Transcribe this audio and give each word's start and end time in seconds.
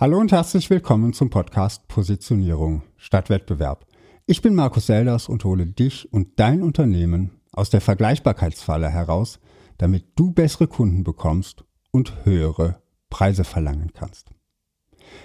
Hallo 0.00 0.18
und 0.18 0.32
herzlich 0.32 0.70
willkommen 0.70 1.12
zum 1.12 1.28
Podcast 1.28 1.86
Positionierung 1.86 2.80
statt 2.96 3.28
Wettbewerb. 3.28 3.84
Ich 4.24 4.40
bin 4.40 4.54
Markus 4.54 4.86
Selders 4.86 5.28
und 5.28 5.44
hole 5.44 5.66
dich 5.66 6.10
und 6.10 6.40
dein 6.40 6.62
Unternehmen 6.62 7.32
aus 7.52 7.68
der 7.68 7.82
Vergleichbarkeitsfalle 7.82 8.88
heraus, 8.88 9.40
damit 9.76 10.06
du 10.16 10.32
bessere 10.32 10.68
Kunden 10.68 11.04
bekommst 11.04 11.64
und 11.90 12.24
höhere 12.24 12.80
Preise 13.10 13.44
verlangen 13.44 13.92
kannst. 13.92 14.30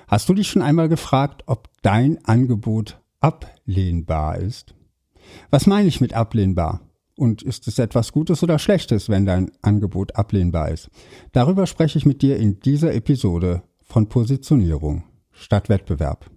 Hast 0.09 0.27
du 0.27 0.33
dich 0.33 0.49
schon 0.49 0.61
einmal 0.61 0.89
gefragt, 0.89 1.43
ob 1.45 1.69
dein 1.81 2.25
Angebot 2.25 2.99
ablehnbar 3.21 4.39
ist? 4.39 4.75
Was 5.51 5.67
meine 5.67 5.87
ich 5.87 6.01
mit 6.01 6.13
ablehnbar? 6.13 6.81
Und 7.15 7.43
ist 7.43 7.69
es 7.69 7.79
etwas 7.79 8.11
Gutes 8.11 8.43
oder 8.43 8.59
Schlechtes, 8.59 9.07
wenn 9.07 9.25
dein 9.25 9.51
Angebot 9.61 10.17
ablehnbar 10.17 10.69
ist? 10.69 10.89
Darüber 11.31 11.65
spreche 11.65 11.97
ich 11.97 12.05
mit 12.05 12.21
dir 12.21 12.35
in 12.35 12.59
dieser 12.59 12.93
Episode 12.93 13.63
von 13.85 14.09
Positionierung 14.09 15.03
statt 15.31 15.69
Wettbewerb. 15.69 16.29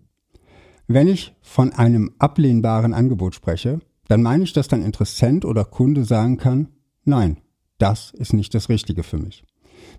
Wenn 0.86 1.08
ich 1.08 1.34
von 1.40 1.72
einem 1.72 2.12
ablehnbaren 2.18 2.94
Angebot 2.94 3.34
spreche, 3.34 3.80
dann 4.06 4.22
meine 4.22 4.44
ich, 4.44 4.52
dass 4.52 4.68
dein 4.68 4.84
Interessent 4.84 5.44
oder 5.44 5.64
Kunde 5.64 6.04
sagen 6.04 6.36
kann, 6.36 6.68
nein, 7.04 7.38
das 7.78 8.10
ist 8.10 8.32
nicht 8.32 8.54
das 8.54 8.68
Richtige 8.68 9.02
für 9.02 9.18
mich. 9.18 9.44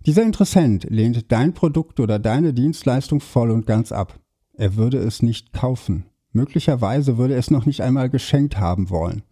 Dieser 0.05 0.23
Interessent 0.23 0.85
lehnt 0.89 1.31
dein 1.31 1.53
Produkt 1.53 1.99
oder 1.99 2.19
deine 2.19 2.53
Dienstleistung 2.53 3.19
voll 3.19 3.51
und 3.51 3.65
ganz 3.65 3.91
ab. 3.91 4.19
Er 4.53 4.75
würde 4.75 4.97
es 4.97 5.21
nicht 5.21 5.53
kaufen. 5.53 6.05
Möglicherweise 6.31 7.17
würde 7.17 7.33
er 7.33 7.39
es 7.39 7.51
noch 7.51 7.65
nicht 7.65 7.81
einmal 7.81 8.09
geschenkt 8.09 8.57
haben 8.57 8.89
wollen. 8.89 9.23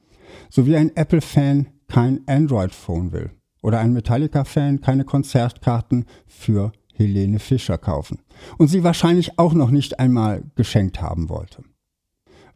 So 0.49 0.65
wie 0.65 0.76
ein 0.76 0.95
Apple-Fan 0.95 1.68
kein 1.88 2.21
Android-Phone 2.27 3.12
will 3.12 3.31
oder 3.62 3.79
ein 3.79 3.93
Metallica-Fan 3.93 4.81
keine 4.81 5.05
Konzertkarten 5.05 6.05
für 6.26 6.71
Helene 6.97 7.39
Fischer 7.39 7.77
kaufen 7.77 8.19
und 8.57 8.67
sie 8.67 8.83
wahrscheinlich 8.83 9.39
auch 9.39 9.53
noch 9.53 9.71
nicht 9.71 9.99
einmal 9.99 10.43
geschenkt 10.55 11.01
haben 11.01 11.29
wollte. 11.29 11.63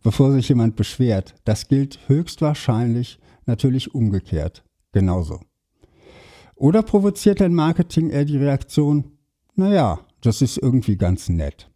Bevor 0.03 0.31
sich 0.31 0.49
jemand 0.49 0.75
beschwert, 0.75 1.35
das 1.43 1.67
gilt 1.67 1.99
höchstwahrscheinlich 2.07 3.19
natürlich 3.45 3.93
umgekehrt 3.93 4.63
genauso. 4.91 5.39
Oder 6.55 6.83
provoziert 6.83 7.41
dein 7.41 7.53
Marketing 7.53 8.09
eher 8.09 8.25
die 8.25 8.37
Reaktion, 8.37 9.17
naja, 9.55 9.99
das 10.21 10.41
ist 10.41 10.57
irgendwie 10.57 10.97
ganz 10.97 11.29
nett. 11.29 11.69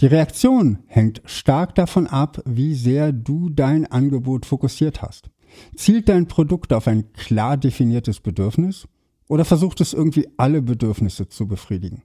Die 0.00 0.06
Reaktion 0.06 0.78
hängt 0.86 1.20
stark 1.24 1.74
davon 1.74 2.06
ab, 2.06 2.42
wie 2.46 2.74
sehr 2.74 3.12
du 3.12 3.50
dein 3.50 3.86
Angebot 3.86 4.46
fokussiert 4.46 5.02
hast. 5.02 5.30
Zielt 5.76 6.08
dein 6.08 6.28
Produkt 6.28 6.72
auf 6.72 6.88
ein 6.88 7.12
klar 7.12 7.56
definiertes 7.56 8.20
Bedürfnis 8.20 8.88
oder 9.28 9.44
versucht 9.44 9.80
es 9.80 9.92
irgendwie 9.92 10.28
alle 10.36 10.62
Bedürfnisse 10.62 11.28
zu 11.28 11.46
befriedigen? 11.46 12.02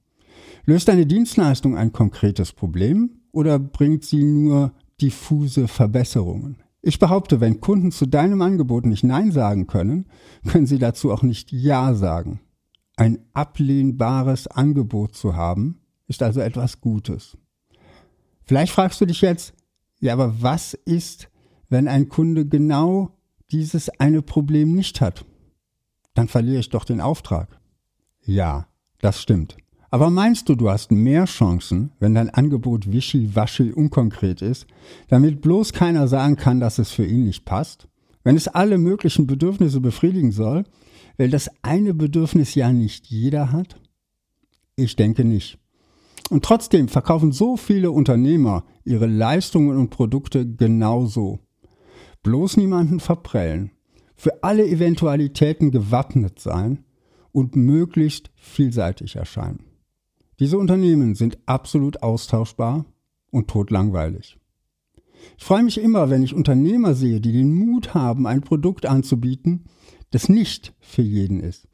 Löst 0.66 0.88
deine 0.88 1.06
Dienstleistung 1.06 1.78
ein 1.78 1.94
konkretes 1.94 2.52
Problem 2.52 3.22
oder 3.32 3.60
bringt 3.60 4.04
sie 4.04 4.24
nur 4.24 4.74
diffuse 5.02 5.68
Verbesserungen? 5.68 6.58
Ich 6.82 7.00
behaupte, 7.00 7.42
wenn 7.42 7.60
Kunden 7.60 7.92
zu 7.92 8.06
deinem 8.06 8.42
Angebot 8.42 8.86
nicht 8.86 9.04
Nein 9.04 9.32
sagen 9.32 9.68
können, 9.68 10.06
können 10.48 10.68
sie 10.68 10.80
dazu 10.80 11.12
auch 11.12 11.24
nicht 11.24 11.52
Ja 11.52 11.94
sagen. 11.94 12.40
Ein 12.96 13.20
ablehnbares 13.34 14.48
Angebot 14.48 15.16
zu 15.16 15.36
haben, 15.36 15.80
ist 16.08 16.24
also 16.24 16.40
etwas 16.40 16.82
Gutes. 16.82 17.38
Vielleicht 18.44 18.72
fragst 18.72 19.02
du 19.02 19.06
dich 19.06 19.22
jetzt, 19.22 19.54
ja, 20.00 20.14
aber 20.14 20.42
was 20.42 20.74
ist, 20.74 21.30
wenn 21.70 21.88
ein 21.88 22.08
Kunde 22.08 22.46
genau 22.46 23.18
dieses 23.52 23.90
eine 24.00 24.22
Problem 24.22 24.74
nicht 24.74 25.02
hat? 25.02 25.26
Dann 26.18 26.28
verliere 26.28 26.60
ich 26.60 26.70
doch 26.70 26.84
den 26.84 27.00
Auftrag. 27.00 27.60
Ja, 28.26 28.68
das 29.02 29.22
stimmt. 29.22 29.56
Aber 29.92 30.10
meinst 30.10 30.50
du, 30.50 30.56
du 30.56 30.70
hast 30.70 30.92
mehr 30.92 31.26
Chancen, 31.26 31.92
wenn 32.00 32.16
dein 32.16 32.32
Angebot 32.32 32.92
wischiwaschi 32.92 33.72
unkonkret 33.72 34.42
ist, 34.42 34.66
damit 35.10 35.42
bloß 35.42 35.74
keiner 35.74 36.08
sagen 36.08 36.36
kann, 36.36 36.60
dass 36.60 36.80
es 36.80 36.92
für 36.92 37.06
ihn 37.06 37.24
nicht 37.24 37.46
passt? 37.46 37.88
Wenn 38.24 38.36
es 38.36 38.48
alle 38.48 38.80
möglichen 38.80 39.28
Bedürfnisse 39.28 39.80
befriedigen 39.80 40.32
soll, 40.32 40.64
weil 41.18 41.30
das 41.30 41.52
eine 41.62 41.94
Bedürfnis 41.94 42.56
ja 42.56 42.74
nicht 42.74 43.06
jeder 43.06 43.52
hat? 43.52 43.80
Ich 44.76 44.96
denke 44.96 45.24
nicht. 45.24 45.60
Und 46.32 46.44
trotzdem 46.44 46.88
verkaufen 46.90 47.32
so 47.32 47.58
viele 47.58 47.92
Unternehmer 47.92 48.66
ihre 48.84 49.06
Leistungen 49.06 49.78
und 49.78 49.92
Produkte 49.92 50.48
genauso. 50.48 51.40
Bloß 52.24 52.58
niemanden 52.58 53.00
verprellen 53.00 53.72
für 54.18 54.44
alle 54.44 54.68
Eventualitäten 54.68 55.72
gewappnet 55.72 56.40
sein 56.40 56.84
und 57.32 57.56
möglichst 57.56 58.32
vielseitig 58.36 59.16
erscheinen. 59.16 59.64
Diese 60.40 60.58
Unternehmen 60.58 61.16
sind 61.16 61.38
absolut 61.46 62.04
austauschbar 62.04 62.86
und 63.32 63.48
totlangweilig. 63.48 64.38
Ich 65.38 65.44
freue 65.44 65.64
mich 65.64 65.80
immer, 65.80 66.10
wenn 66.10 66.24
ich 66.24 66.34
Unternehmer 66.34 66.94
sehe, 66.94 67.22
die 67.22 67.32
den 67.32 67.54
Mut 67.54 67.94
haben, 67.94 68.28
ein 68.28 68.42
Produkt 68.42 68.86
anzubieten, 68.86 69.66
das 70.12 70.30
nicht 70.30 70.74
für 70.80 71.02
jeden 71.02 71.40
ist, 71.40 71.68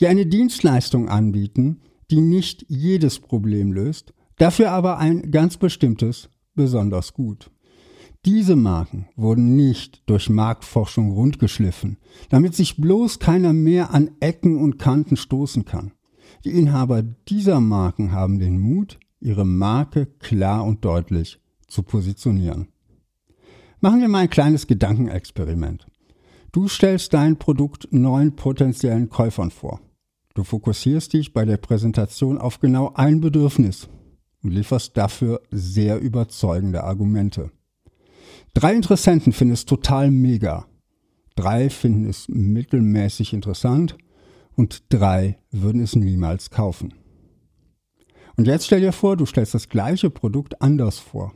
die 0.00 0.06
eine 0.06 0.26
Dienstleistung 0.26 1.08
anbieten, 1.08 1.80
die 2.10 2.20
nicht 2.20 2.64
jedes 2.68 3.18
Problem 3.18 3.72
löst, 3.72 4.14
dafür 4.36 4.70
aber 4.70 4.98
ein 4.98 5.30
ganz 5.30 5.56
bestimmtes 5.56 6.28
besonders 6.54 7.12
gut. 7.14 7.50
Diese 8.24 8.54
Marken 8.54 9.08
wurden 9.16 9.56
nicht 9.56 10.08
durch 10.08 10.30
Marktforschung 10.30 11.10
rundgeschliffen, 11.10 11.98
damit 12.28 12.54
sich 12.54 12.76
bloß 12.76 13.18
keiner 13.18 13.52
mehr 13.52 13.92
an 13.92 14.12
Ecken 14.20 14.58
und 14.58 14.78
Kanten 14.78 15.16
stoßen 15.16 15.64
kann. 15.64 15.92
Die 16.44 16.52
Inhaber 16.52 17.02
dieser 17.02 17.60
Marken 17.60 18.12
haben 18.12 18.38
den 18.38 18.60
Mut, 18.60 19.00
ihre 19.20 19.44
Marke 19.44 20.06
klar 20.20 20.64
und 20.64 20.84
deutlich 20.84 21.40
zu 21.66 21.82
positionieren. 21.82 22.68
Machen 23.80 24.00
wir 24.00 24.08
mal 24.08 24.20
ein 24.20 24.30
kleines 24.30 24.68
Gedankenexperiment. 24.68 25.86
Du 26.52 26.68
stellst 26.68 27.14
dein 27.14 27.38
Produkt 27.38 27.88
neun 27.90 28.36
potenziellen 28.36 29.08
Käufern 29.08 29.50
vor. 29.50 29.80
Du 30.34 30.44
fokussierst 30.44 31.12
dich 31.12 31.32
bei 31.32 31.44
der 31.44 31.56
Präsentation 31.56 32.38
auf 32.38 32.60
genau 32.60 32.92
ein 32.94 33.20
Bedürfnis 33.20 33.88
und 34.44 34.50
lieferst 34.50 34.96
dafür 34.96 35.42
sehr 35.50 36.00
überzeugende 36.00 36.84
Argumente. 36.84 37.50
Drei 38.54 38.74
Interessenten 38.74 39.32
finden 39.32 39.54
es 39.54 39.64
total 39.64 40.10
mega. 40.10 40.66
Drei 41.36 41.70
finden 41.70 42.06
es 42.06 42.28
mittelmäßig 42.28 43.32
interessant 43.32 43.96
und 44.54 44.84
drei 44.90 45.38
würden 45.50 45.80
es 45.80 45.96
niemals 45.96 46.50
kaufen. 46.50 46.92
Und 48.36 48.46
jetzt 48.46 48.66
stell 48.66 48.82
dir 48.82 48.92
vor, 48.92 49.16
du 49.16 49.24
stellst 49.24 49.54
das 49.54 49.70
gleiche 49.70 50.10
Produkt 50.10 50.60
anders 50.60 50.98
vor. 50.98 51.32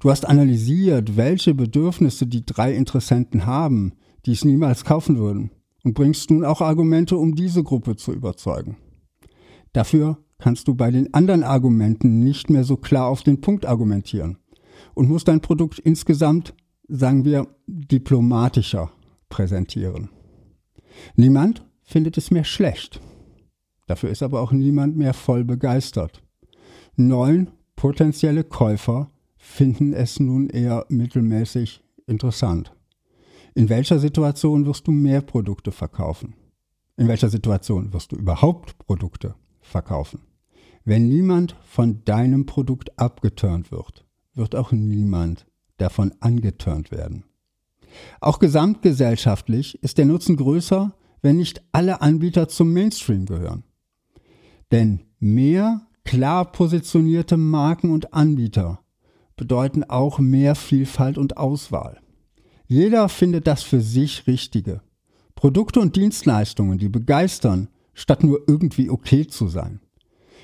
Du 0.00 0.10
hast 0.10 0.26
analysiert, 0.26 1.16
welche 1.16 1.54
Bedürfnisse 1.54 2.26
die 2.26 2.44
drei 2.44 2.74
Interessenten 2.74 3.46
haben, 3.46 3.92
die 4.26 4.32
es 4.32 4.44
niemals 4.44 4.84
kaufen 4.84 5.18
würden, 5.18 5.52
und 5.84 5.94
bringst 5.94 6.30
nun 6.32 6.44
auch 6.44 6.60
Argumente, 6.60 7.16
um 7.16 7.36
diese 7.36 7.62
Gruppe 7.62 7.94
zu 7.94 8.12
überzeugen. 8.12 8.76
Dafür 9.72 10.18
kannst 10.38 10.66
du 10.66 10.74
bei 10.74 10.90
den 10.90 11.14
anderen 11.14 11.44
Argumenten 11.44 12.24
nicht 12.24 12.50
mehr 12.50 12.64
so 12.64 12.76
klar 12.76 13.06
auf 13.06 13.22
den 13.22 13.40
Punkt 13.40 13.64
argumentieren 13.64 14.38
und 14.94 15.08
muss 15.08 15.24
dein 15.24 15.40
Produkt 15.40 15.78
insgesamt, 15.78 16.54
sagen 16.88 17.24
wir, 17.24 17.46
diplomatischer 17.66 18.90
präsentieren. 19.28 20.10
Niemand 21.16 21.64
findet 21.82 22.18
es 22.18 22.30
mehr 22.30 22.44
schlecht. 22.44 23.00
Dafür 23.86 24.10
ist 24.10 24.22
aber 24.22 24.40
auch 24.40 24.52
niemand 24.52 24.96
mehr 24.96 25.14
voll 25.14 25.44
begeistert. 25.44 26.22
Neun 26.96 27.50
potenzielle 27.76 28.44
Käufer 28.44 29.10
finden 29.36 29.92
es 29.92 30.20
nun 30.20 30.48
eher 30.48 30.86
mittelmäßig 30.88 31.82
interessant. 32.06 32.72
In 33.54 33.68
welcher 33.68 33.98
Situation 33.98 34.66
wirst 34.66 34.86
du 34.86 34.92
mehr 34.92 35.20
Produkte 35.20 35.72
verkaufen? 35.72 36.34
In 36.96 37.08
welcher 37.08 37.28
Situation 37.28 37.92
wirst 37.92 38.12
du 38.12 38.16
überhaupt 38.16 38.78
Produkte 38.78 39.34
verkaufen? 39.60 40.20
Wenn 40.84 41.08
niemand 41.08 41.56
von 41.64 42.04
deinem 42.04 42.46
Produkt 42.46 42.98
abgeturnt 42.98 43.70
wird, 43.70 44.06
wird 44.34 44.54
auch 44.54 44.72
niemand 44.72 45.46
davon 45.78 46.12
angetörnt 46.20 46.90
werden. 46.90 47.24
Auch 48.20 48.38
gesamtgesellschaftlich 48.38 49.82
ist 49.82 49.98
der 49.98 50.06
Nutzen 50.06 50.36
größer, 50.36 50.94
wenn 51.20 51.36
nicht 51.36 51.62
alle 51.72 52.00
Anbieter 52.00 52.48
zum 52.48 52.72
Mainstream 52.72 53.26
gehören. 53.26 53.64
Denn 54.70 55.00
mehr 55.18 55.82
klar 56.04 56.50
positionierte 56.50 57.36
Marken 57.36 57.90
und 57.90 58.14
Anbieter 58.14 58.80
bedeuten 59.36 59.84
auch 59.84 60.18
mehr 60.18 60.54
Vielfalt 60.54 61.18
und 61.18 61.36
Auswahl. 61.36 62.00
Jeder 62.66 63.08
findet 63.08 63.46
das 63.46 63.62
für 63.62 63.80
sich 63.80 64.26
Richtige. 64.26 64.82
Produkte 65.34 65.80
und 65.80 65.96
Dienstleistungen, 65.96 66.78
die 66.78 66.88
begeistern, 66.88 67.68
statt 67.94 68.24
nur 68.24 68.42
irgendwie 68.46 68.88
okay 68.88 69.26
zu 69.26 69.48
sein. 69.48 69.80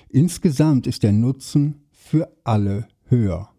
Insgesamt 0.08 0.86
ist 0.86 1.02
der 1.02 1.12
Nutzen 1.12 1.86
für 1.90 2.30
alle 2.44 2.88
höher. 3.04 3.50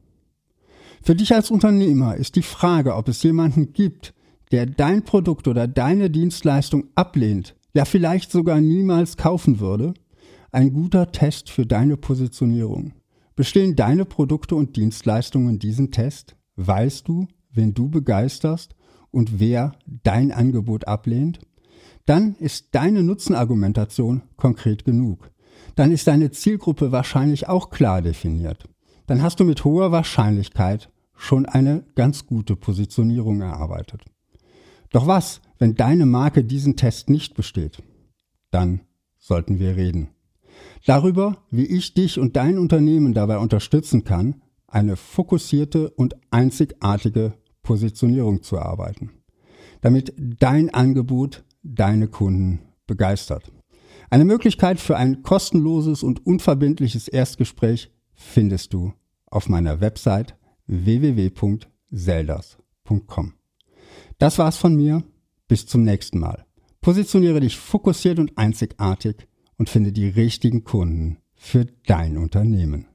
Für 1.01 1.16
dich 1.16 1.34
als 1.34 1.50
Unternehmer 1.51 2.16
ist 2.16 2.36
die 2.36 2.42
Frage, 2.42 2.96
ob 2.96 3.07
es 3.07 3.24
jemanden 3.24 3.74
gibt, 3.74 4.13
der 4.51 4.66
dein 4.66 5.04
Produkt 5.04 5.48
oder 5.48 5.68
deine 5.68 6.10
Dienstleistung 6.10 6.86
ablehnt, 6.96 7.56
ja 7.74 7.86
vielleicht 7.86 8.31
sogar 8.31 8.60
niemals 8.62 9.18
kaufen 9.18 9.60
würde, 9.60 9.94
ein 10.51 10.74
guter 10.74 11.12
Test 11.12 11.50
für 11.50 11.66
deine 11.66 11.98
Positionierung. 11.98 12.94
Bestehen 13.36 13.75
deine 13.75 14.06
Produkte 14.06 14.56
und 14.56 14.75
Dienstleistungen 14.75 15.60
diesen 15.60 15.92
Test? 15.92 16.36
Weißt 16.56 17.07
du, 17.07 17.28
wen 17.51 17.74
du 17.74 17.90
begeisterst 17.90 18.75
und 19.12 19.40
wer 19.40 19.74
dein 19.86 20.31
Angebot 20.31 20.88
ablehnt? 20.88 21.40
Dann 22.06 22.36
ist 22.36 22.69
deine 22.72 23.04
Nutzenargumentation 23.04 24.24
konkret 24.36 24.84
genug. 24.84 25.31
Dann 25.75 25.92
ist 25.92 26.07
deine 26.07 26.31
Zielgruppe 26.31 26.92
wahrscheinlich 26.92 27.48
auch 27.48 27.69
klar 27.69 28.01
definiert. 28.01 28.68
Dann 29.09 29.23
hast 29.23 29.39
du 29.39 29.44
mit 29.44 29.65
hoher 29.65 29.91
Wahrscheinlichkeit 29.91 30.91
schon 31.15 31.47
eine 31.47 31.83
ganz 31.95 32.27
gute 32.27 32.56
Positionierung 32.56 33.41
erarbeitet. 33.41 34.06
Doch 34.91 35.07
was, 35.07 35.41
wenn 35.57 35.73
deine 35.73 36.06
Marke 36.06 36.44
diesen 36.44 36.75
Test 36.75 37.09
nicht 37.09 37.33
besteht? 37.33 37.81
Dann 38.51 38.81
sollten 39.17 39.57
wir 39.57 39.75
reden. 39.75 40.09
Darüber, 40.85 41.38
wie 41.50 41.65
ich 41.65 41.95
dich 41.95 42.19
und 42.19 42.35
dein 42.35 42.59
Unternehmen 42.59 43.15
dabei 43.15 43.39
unterstützen 43.39 44.03
kann, 44.03 44.44
eine 44.67 44.95
fokussierte 44.95 45.89
und 45.89 46.15
einzigartige 46.29 47.33
Positionierung 47.63 48.44
zu 48.44 48.57
erarbeiten, 48.57 49.09
damit 49.81 50.13
dein 50.19 50.71
Angebot 50.71 51.44
deine 51.63 52.09
Kunden 52.09 52.59
begeistert. 52.85 53.51
Eine 54.12 54.25
Möglichkeit 54.25 54.79
für 54.79 54.97
ein 54.97 55.23
kostenloses 55.23 56.03
und 56.03 56.27
unverbindliches 56.27 57.07
Erstgespräch 57.07 57.91
findest 58.13 58.73
du 58.73 58.94
auf 59.31 59.49
meiner 59.49 59.81
Website 59.81 60.35
www.zeldas.com. 60.67 63.33
Das 64.17 64.37
war's 64.37 64.57
von 64.57 64.75
mir. 64.75 65.03
Bis 65.47 65.65
zum 65.65 65.83
nächsten 65.83 66.19
Mal. 66.19 66.45
Positioniere 66.81 67.39
dich 67.39 67.57
fokussiert 67.57 68.19
und 68.19 68.37
einzigartig 68.37 69.27
und 69.57 69.69
finde 69.69 69.91
die 69.91 70.07
richtigen 70.07 70.63
Kunden 70.63 71.17
für 71.35 71.65
dein 71.85 72.17
Unternehmen. 72.17 72.87